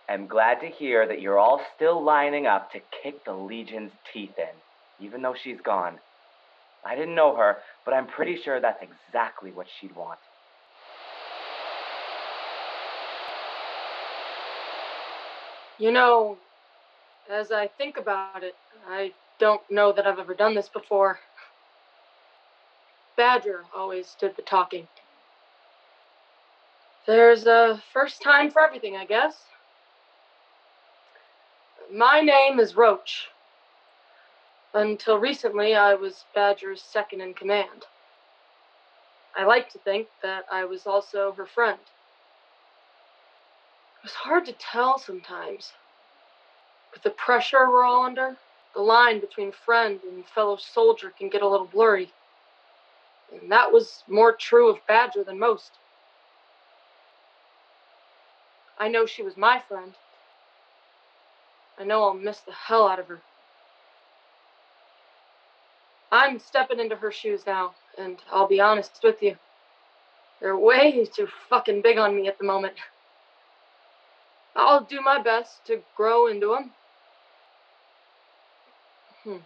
am 0.09 0.29
glad 0.29 0.61
to 0.61 0.69
hear 0.69 1.07
that 1.09 1.21
you're 1.21 1.39
all 1.39 1.61
still 1.75 2.03
lining 2.03 2.47
up 2.47 2.71
to 2.73 2.81
kick 3.03 3.25
the 3.25 3.33
Legion's 3.33 3.93
teeth 4.13 4.39
in, 4.39 5.05
even 5.05 5.23
though 5.23 5.35
she's 5.43 5.61
gone. 5.65 5.99
I 6.85 6.97
didn't 6.97 7.15
know 7.15 7.37
her, 7.37 7.59
but 7.85 7.95
I'm 7.95 8.07
pretty 8.07 8.37
sure 8.37 8.61
that's 8.61 8.83
exactly 8.83 9.53
what 9.53 9.67
she'd 9.81 9.95
want. 9.95 10.19
You 15.79 15.93
know, 15.93 16.37
as 17.31 17.51
I 17.53 17.69
think 17.69 17.97
about 17.97 18.43
it, 18.43 18.55
I 18.89 19.13
don't 19.39 19.63
know 19.71 19.93
that 19.93 20.07
I've 20.07 20.19
ever 20.19 20.35
done 20.35 20.55
this 20.55 20.69
before. 20.69 21.19
Badger 23.17 23.65
always 23.75 24.17
did 24.21 24.37
the 24.37 24.43
talking. 24.43 24.87
There's 27.07 27.47
a 27.47 27.83
first 27.93 28.23
time 28.23 28.51
for 28.51 28.63
everything, 28.63 28.97
I 28.97 29.05
guess. 29.05 29.35
My 31.93 32.21
name 32.21 32.61
is 32.61 32.77
Roach. 32.77 33.29
Until 34.75 35.19
recently, 35.19 35.75
I 35.75 35.95
was 35.95 36.25
Badger's 36.35 36.83
second 36.83 37.21
in 37.21 37.35
command. 37.35 37.85
I 39.37 39.45
like 39.45 39.71
to 39.71 39.79
think 39.79 40.09
that 40.23 40.47
I 40.51 40.65
was 40.65 40.87
also 40.87 41.33
her 41.33 41.47
friend. 41.47 41.79
It 43.99 44.03
was 44.05 44.15
hard 44.15 44.47
to 44.47 44.53
tell 44.55 44.99
sometimes. 44.99 45.73
With 46.93 47.03
the 47.03 47.11
pressure 47.11 47.69
we're 47.69 47.85
all 47.85 48.05
under, 48.05 48.37
the 48.75 48.81
line 48.81 49.21
between 49.21 49.53
friend 49.53 50.01
and 50.05 50.27
fellow 50.27 50.57
soldier 50.57 51.13
can 51.19 51.29
get 51.29 51.43
a 51.43 51.49
little 51.49 51.67
blurry. 51.67 52.11
And 53.33 53.53
that 53.53 53.73
was 53.73 54.03
more 54.09 54.33
true 54.33 54.69
of 54.69 54.87
Badger 54.87 55.25
than 55.25 55.39
most. 55.39 55.73
I 58.79 58.89
know 58.89 59.07
she 59.07 59.23
was 59.23 59.37
my 59.37 59.63
friend. 59.69 59.93
I 61.79 61.85
know 61.85 62.05
I'll 62.05 62.15
miss 62.15 62.41
the 62.41 62.53
hell 62.53 62.89
out 62.89 62.99
of 62.99 63.09
her. 63.09 63.21
I'm 66.13 66.39
stepping 66.39 66.79
into 66.79 66.95
her 66.95 67.11
shoes 67.11 67.45
now, 67.47 67.75
and 67.97 68.19
I'll 68.31 68.47
be 68.47 68.61
honest 68.61 69.01
with 69.03 69.23
you. 69.23 69.35
They're 70.41 70.59
way 70.59 71.07
too 71.07 71.27
fucking 71.49 71.81
big 71.81 71.97
on 71.97 72.15
me 72.15 72.29
at 72.29 72.37
the 72.39 72.45
moment. 72.45 72.75
I'll 74.55 74.85
do 74.85 75.01
my 75.01 75.23
best 75.23 75.65
to 75.69 75.81
grow 75.97 76.27
into 76.27 76.49
them. 76.49 76.71
Hmm. 79.25 79.39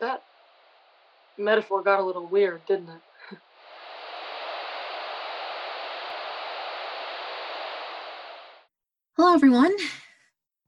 That 0.00 0.22
metaphor 1.36 1.82
got 1.82 1.98
a 1.98 2.04
little 2.04 2.28
weird, 2.28 2.64
didn't 2.66 2.90
it? 2.90 3.00
Hello, 9.16 9.34
everyone. 9.34 9.74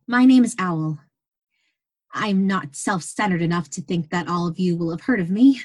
My 0.08 0.24
name 0.24 0.42
is 0.42 0.56
Owl. 0.58 0.98
I'm 2.12 2.46
not 2.46 2.74
self 2.74 3.02
centered 3.02 3.42
enough 3.42 3.70
to 3.70 3.82
think 3.82 4.10
that 4.10 4.28
all 4.28 4.46
of 4.46 4.58
you 4.58 4.76
will 4.76 4.90
have 4.90 5.02
heard 5.02 5.20
of 5.20 5.30
me. 5.30 5.60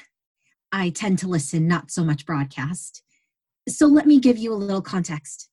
I 0.72 0.90
tend 0.90 1.18
to 1.20 1.28
listen, 1.28 1.66
not 1.66 1.90
so 1.90 2.04
much 2.04 2.26
broadcast. 2.26 3.02
So 3.68 3.86
let 3.86 4.06
me 4.06 4.20
give 4.20 4.38
you 4.38 4.52
a 4.52 4.54
little 4.54 4.82
context. 4.82 5.48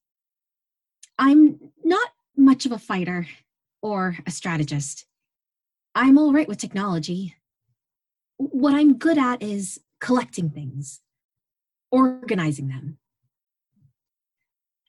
I'm 1.17 1.59
not 1.83 2.09
much 2.35 2.65
of 2.65 2.71
a 2.71 2.79
fighter 2.79 3.27
or 3.81 4.17
a 4.25 4.31
strategist. 4.31 5.05
I'm 5.95 6.17
all 6.17 6.33
right 6.33 6.47
with 6.47 6.57
technology. 6.57 7.35
What 8.37 8.73
I'm 8.73 8.97
good 8.97 9.17
at 9.17 9.41
is 9.41 9.79
collecting 9.99 10.49
things, 10.49 11.01
organizing 11.91 12.67
them. 12.67 12.97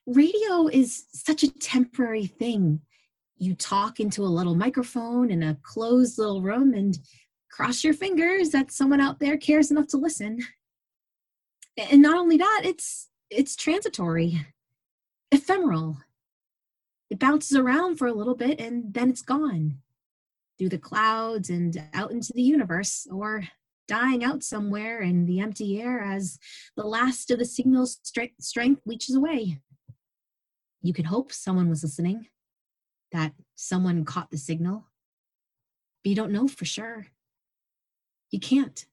Radio 0.07 0.67
is 0.67 1.05
such 1.13 1.43
a 1.43 1.51
temporary 1.51 2.25
thing. 2.25 2.81
You 3.37 3.55
talk 3.55 3.99
into 3.99 4.23
a 4.23 4.27
little 4.27 4.55
microphone 4.55 5.29
in 5.29 5.43
a 5.43 5.57
closed 5.61 6.17
little 6.17 6.41
room 6.41 6.73
and 6.73 6.97
cross 7.51 7.83
your 7.83 7.93
fingers 7.93 8.49
that 8.49 8.71
someone 8.71 9.01
out 9.01 9.19
there 9.19 9.37
cares 9.37 9.71
enough 9.71 9.87
to 9.87 9.97
listen. 9.97 10.39
And 11.77 12.01
not 12.01 12.17
only 12.17 12.37
that, 12.37 12.61
it's 12.63 13.09
it's 13.29 13.55
transitory, 13.55 14.45
ephemeral. 15.31 15.97
It 17.09 17.19
bounces 17.19 17.57
around 17.57 17.97
for 17.97 18.07
a 18.07 18.13
little 18.13 18.35
bit 18.35 18.59
and 18.59 18.93
then 18.93 19.09
it's 19.09 19.21
gone 19.21 19.79
through 20.57 20.69
the 20.69 20.77
clouds 20.77 21.49
and 21.49 21.81
out 21.93 22.11
into 22.11 22.31
the 22.33 22.41
universe, 22.41 23.07
or 23.11 23.43
dying 23.87 24.23
out 24.23 24.43
somewhere 24.43 25.01
in 25.01 25.25
the 25.25 25.39
empty 25.39 25.81
air 25.81 26.01
as 26.01 26.39
the 26.75 26.85
last 26.85 27.29
of 27.31 27.39
the 27.39 27.45
signal's 27.45 27.99
strength 28.39 28.81
leaches 28.85 29.15
away. 29.15 29.59
You 30.81 30.93
could 30.93 31.05
hope 31.05 31.31
someone 31.31 31.69
was 31.69 31.83
listening, 31.83 32.27
that 33.15 33.33
someone 33.55 34.05
caught 34.05 34.29
the 34.29 34.37
signal, 34.37 34.85
but 36.03 36.09
you 36.09 36.15
don't 36.15 36.31
know 36.31 36.47
for 36.47 36.65
sure. 36.65 37.07
You 38.31 38.39
can't. 38.39 38.85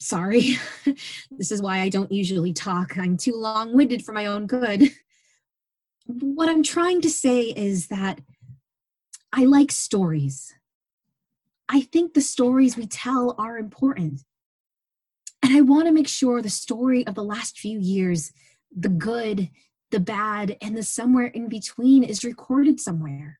Sorry, 0.00 0.58
this 1.30 1.50
is 1.50 1.62
why 1.62 1.80
I 1.80 1.88
don't 1.88 2.12
usually 2.12 2.52
talk. 2.52 2.98
I'm 2.98 3.16
too 3.16 3.36
long 3.36 3.74
winded 3.74 4.04
for 4.04 4.12
my 4.12 4.26
own 4.26 4.46
good. 4.46 4.90
What 6.06 6.48
I'm 6.48 6.62
trying 6.62 7.00
to 7.02 7.10
say 7.10 7.42
is 7.42 7.86
that 7.86 8.20
I 9.32 9.44
like 9.44 9.72
stories. 9.72 10.54
I 11.68 11.80
think 11.80 12.12
the 12.12 12.20
stories 12.20 12.76
we 12.76 12.86
tell 12.86 13.34
are 13.38 13.56
important. 13.56 14.22
And 15.42 15.56
I 15.56 15.60
want 15.60 15.86
to 15.86 15.92
make 15.92 16.08
sure 16.08 16.40
the 16.40 16.50
story 16.50 17.06
of 17.06 17.14
the 17.14 17.24
last 17.24 17.58
few 17.58 17.78
years, 17.78 18.32
the 18.74 18.88
good, 18.88 19.50
the 19.94 20.00
bad, 20.00 20.56
and 20.60 20.76
the 20.76 20.82
somewhere 20.82 21.28
in 21.28 21.48
between 21.48 22.02
is 22.02 22.24
recorded 22.24 22.80
somewhere. 22.80 23.38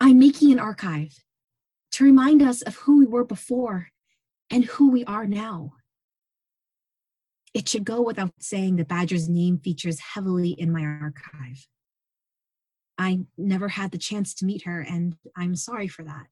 I'm 0.00 0.18
making 0.18 0.50
an 0.50 0.58
archive 0.58 1.14
to 1.92 2.02
remind 2.02 2.42
us 2.42 2.60
of 2.62 2.74
who 2.74 2.98
we 2.98 3.06
were 3.06 3.24
before 3.24 3.90
and 4.50 4.64
who 4.64 4.90
we 4.90 5.04
are 5.04 5.28
now. 5.28 5.74
It 7.54 7.68
should 7.68 7.84
go 7.84 8.02
without 8.02 8.32
saying 8.40 8.76
that 8.76 8.88
Badger's 8.88 9.28
name 9.28 9.58
features 9.58 10.00
heavily 10.00 10.50
in 10.50 10.72
my 10.72 10.82
archive. 10.82 11.68
I 12.98 13.20
never 13.36 13.68
had 13.68 13.92
the 13.92 13.98
chance 13.98 14.34
to 14.34 14.44
meet 14.44 14.64
her, 14.64 14.80
and 14.80 15.14
I'm 15.36 15.54
sorry 15.54 15.86
for 15.86 16.02
that. 16.02 16.26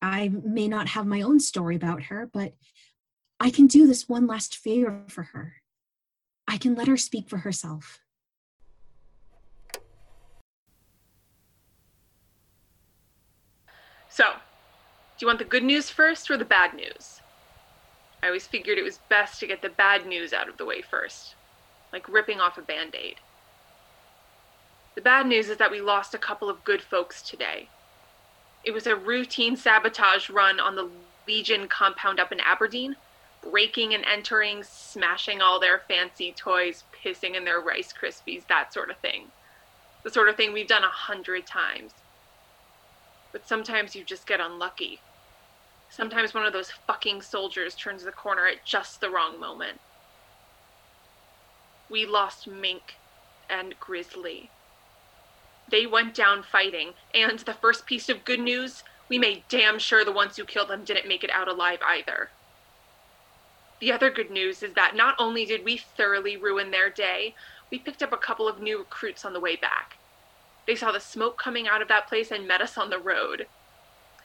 I 0.00 0.30
may 0.42 0.68
not 0.68 0.88
have 0.88 1.06
my 1.06 1.20
own 1.20 1.38
story 1.38 1.76
about 1.76 2.04
her, 2.04 2.30
but 2.32 2.54
I 3.38 3.50
can 3.50 3.66
do 3.66 3.86
this 3.86 4.08
one 4.08 4.26
last 4.26 4.56
favor 4.56 5.04
for 5.08 5.24
her. 5.34 5.59
I 6.50 6.58
can 6.58 6.74
let 6.74 6.88
her 6.88 6.96
speak 6.96 7.28
for 7.28 7.38
herself. 7.38 8.00
So, 14.08 14.24
do 14.24 15.20
you 15.20 15.28
want 15.28 15.38
the 15.38 15.44
good 15.44 15.62
news 15.62 15.90
first 15.90 16.28
or 16.28 16.36
the 16.36 16.44
bad 16.44 16.74
news? 16.74 17.20
I 18.20 18.26
always 18.26 18.48
figured 18.48 18.78
it 18.78 18.82
was 18.82 18.98
best 19.08 19.38
to 19.38 19.46
get 19.46 19.62
the 19.62 19.68
bad 19.68 20.06
news 20.06 20.32
out 20.32 20.48
of 20.48 20.56
the 20.56 20.64
way 20.64 20.82
first, 20.82 21.36
like 21.92 22.08
ripping 22.08 22.40
off 22.40 22.58
a 22.58 22.62
band 22.62 22.96
aid. 22.96 23.16
The 24.96 25.02
bad 25.02 25.28
news 25.28 25.48
is 25.48 25.58
that 25.58 25.70
we 25.70 25.80
lost 25.80 26.14
a 26.14 26.18
couple 26.18 26.50
of 26.50 26.64
good 26.64 26.82
folks 26.82 27.22
today. 27.22 27.68
It 28.64 28.72
was 28.72 28.88
a 28.88 28.96
routine 28.96 29.56
sabotage 29.56 30.28
run 30.28 30.58
on 30.58 30.74
the 30.74 30.90
Legion 31.28 31.68
compound 31.68 32.18
up 32.18 32.32
in 32.32 32.40
Aberdeen, 32.40 32.96
breaking 33.42 33.94
and 33.94 34.04
entering, 34.04 34.62
smashing 34.62 35.40
all 35.40 35.58
their 35.58 35.78
fancy 35.88 36.32
toys, 36.32 36.84
pissing 37.04 37.34
in 37.34 37.44
their 37.44 37.60
Rice 37.60 37.92
Krispies, 37.92 38.46
that 38.48 38.72
sort 38.72 38.90
of 38.90 38.98
thing. 38.98 39.30
The 40.02 40.10
sort 40.10 40.28
of 40.28 40.36
thing 40.36 40.52
we've 40.52 40.66
done 40.66 40.84
a 40.84 40.88
hundred 40.88 41.46
times. 41.46 41.92
But 43.32 43.46
sometimes 43.46 43.94
you 43.94 44.04
just 44.04 44.26
get 44.26 44.40
unlucky. 44.40 45.00
Sometimes 45.88 46.34
one 46.34 46.46
of 46.46 46.52
those 46.52 46.70
fucking 46.86 47.22
soldiers 47.22 47.74
turns 47.74 48.04
the 48.04 48.12
corner 48.12 48.46
at 48.46 48.64
just 48.64 49.00
the 49.00 49.10
wrong 49.10 49.38
moment. 49.40 49.80
We 51.88 52.06
lost 52.06 52.46
Mink 52.46 52.94
and 53.48 53.74
Grizzly. 53.80 54.50
They 55.68 55.86
went 55.86 56.14
down 56.14 56.42
fighting, 56.42 56.94
and 57.14 57.40
the 57.40 57.54
first 57.54 57.86
piece 57.86 58.08
of 58.08 58.24
good 58.24 58.40
news 58.40 58.84
we 59.08 59.18
made 59.18 59.42
damn 59.48 59.78
sure 59.78 60.04
the 60.04 60.12
ones 60.12 60.36
who 60.36 60.44
killed 60.44 60.68
them 60.68 60.84
didn't 60.84 61.08
make 61.08 61.24
it 61.24 61.30
out 61.30 61.48
alive 61.48 61.80
either. 61.84 62.30
The 63.80 63.92
other 63.92 64.10
good 64.10 64.30
news 64.30 64.62
is 64.62 64.74
that 64.74 64.94
not 64.94 65.16
only 65.18 65.44
did 65.44 65.64
we 65.64 65.78
thoroughly 65.78 66.36
ruin 66.36 66.70
their 66.70 66.90
day, 66.90 67.34
we 67.70 67.78
picked 67.78 68.02
up 68.02 68.12
a 68.12 68.18
couple 68.18 68.48
of 68.48 68.60
new 68.60 68.78
recruits 68.78 69.24
on 69.24 69.32
the 69.32 69.40
way 69.40 69.56
back. 69.56 69.96
They 70.66 70.76
saw 70.76 70.92
the 70.92 71.00
smoke 71.00 71.38
coming 71.38 71.66
out 71.66 71.82
of 71.82 71.88
that 71.88 72.08
place 72.08 72.30
and 72.30 72.46
met 72.46 72.60
us 72.60 72.76
on 72.76 72.90
the 72.90 72.98
road. 72.98 73.46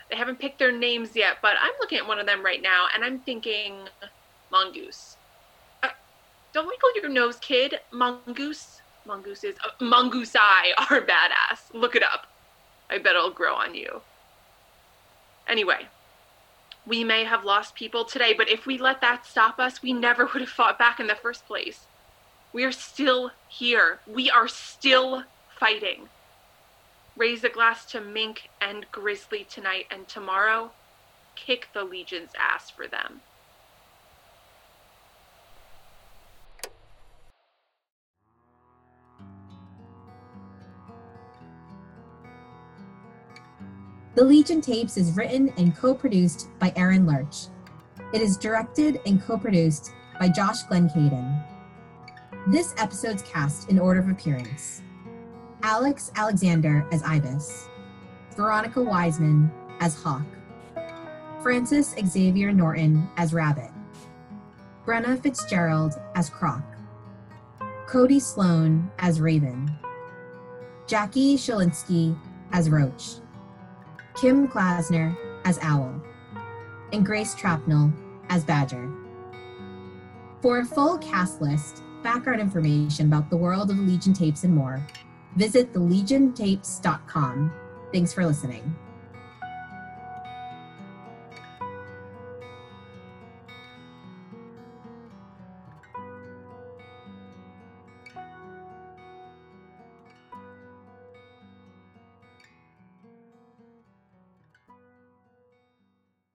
They 0.09 0.17
haven't 0.17 0.39
picked 0.39 0.59
their 0.59 0.71
names 0.71 1.15
yet, 1.15 1.37
but 1.41 1.53
I'm 1.59 1.73
looking 1.79 1.97
at 1.97 2.07
one 2.07 2.19
of 2.19 2.25
them 2.25 2.43
right 2.43 2.61
now 2.61 2.87
and 2.93 3.03
I'm 3.03 3.19
thinking 3.19 3.87
Mongoose. 4.51 5.15
Uh, 5.81 5.89
don't 6.53 6.67
wrinkle 6.67 6.89
your 6.95 7.09
nose, 7.09 7.37
kid. 7.39 7.79
Mongoose 7.91 8.81
mongooses, 9.05 9.55
uh, 9.63 9.83
mongoose 9.83 10.35
eye 10.35 10.73
are 10.77 11.01
badass. 11.01 11.73
Look 11.73 11.95
it 11.95 12.03
up. 12.03 12.27
I 12.89 12.97
bet 12.97 13.15
it'll 13.15 13.31
grow 13.31 13.55
on 13.55 13.75
you. 13.75 14.01
Anyway, 15.47 15.87
we 16.87 17.03
may 17.03 17.23
have 17.23 17.43
lost 17.43 17.75
people 17.75 18.05
today, 18.05 18.33
but 18.33 18.49
if 18.49 18.65
we 18.65 18.77
let 18.77 19.01
that 19.01 19.25
stop 19.25 19.59
us, 19.59 19.81
we 19.81 19.93
never 19.93 20.25
would 20.25 20.41
have 20.41 20.49
fought 20.49 20.77
back 20.77 20.99
in 20.99 21.07
the 21.07 21.15
first 21.15 21.45
place. 21.47 21.87
We 22.53 22.63
are 22.63 22.71
still 22.71 23.31
here. 23.47 23.99
We 24.07 24.29
are 24.29 24.47
still 24.47 25.23
fighting. 25.59 26.09
Raise 27.17 27.43
a 27.43 27.49
glass 27.49 27.85
to 27.87 28.01
Mink 28.01 28.49
and 28.61 28.85
Grizzly 28.91 29.45
tonight, 29.49 29.87
and 29.89 30.07
tomorrow, 30.07 30.71
kick 31.35 31.69
the 31.73 31.83
Legion's 31.83 32.31
ass 32.39 32.69
for 32.69 32.87
them. 32.87 33.21
The 44.15 44.23
Legion 44.23 44.61
Tapes 44.61 44.95
is 44.95 45.11
written 45.17 45.49
and 45.57 45.75
co 45.75 45.93
produced 45.93 46.47
by 46.57 46.71
Aaron 46.77 47.05
Lurch. 47.05 47.47
It 48.13 48.21
is 48.21 48.37
directed 48.37 49.01
and 49.05 49.21
co 49.21 49.37
produced 49.37 49.91
by 50.17 50.29
Josh 50.29 50.63
Glencaden. 50.63 51.43
This 52.47 52.73
episode's 52.77 53.23
cast 53.23 53.69
in 53.69 53.77
order 53.77 53.99
of 53.99 54.07
appearance 54.07 54.81
Alex 55.63 56.13
Alexander 56.15 56.87
as 56.93 57.03
Ibis, 57.03 57.67
Veronica 58.37 58.81
Wiseman 58.81 59.51
as 59.81 60.01
Hawk, 60.01 60.25
Francis 61.43 61.93
Xavier 62.07 62.53
Norton 62.53 63.09
as 63.17 63.33
Rabbit, 63.33 63.71
Brenna 64.85 65.21
Fitzgerald 65.21 65.95
as 66.15 66.29
Croc, 66.29 66.63
Cody 67.85 68.21
Sloan 68.21 68.89
as 68.97 69.19
Raven, 69.19 69.69
Jackie 70.87 71.35
Shalinsky 71.35 72.17
as 72.53 72.69
Roach. 72.69 73.15
Kim 74.15 74.47
Klasner 74.47 75.15
as 75.43 75.59
Owl, 75.61 76.01
and 76.93 77.05
Grace 77.05 77.35
Trapnell 77.35 77.93
as 78.29 78.43
Badger. 78.43 78.89
For 80.41 80.59
a 80.59 80.65
full 80.65 80.97
cast 80.99 81.41
list, 81.41 81.83
background 82.01 82.39
information 82.39 83.07
about 83.07 83.29
the 83.29 83.37
world 83.37 83.69
of 83.69 83.79
Legion 83.79 84.13
Tapes 84.13 84.43
and 84.43 84.53
more, 84.53 84.85
visit 85.35 85.73
thelegiontapes.com. 85.73 87.51
Thanks 87.91 88.13
for 88.13 88.25
listening. 88.25 88.75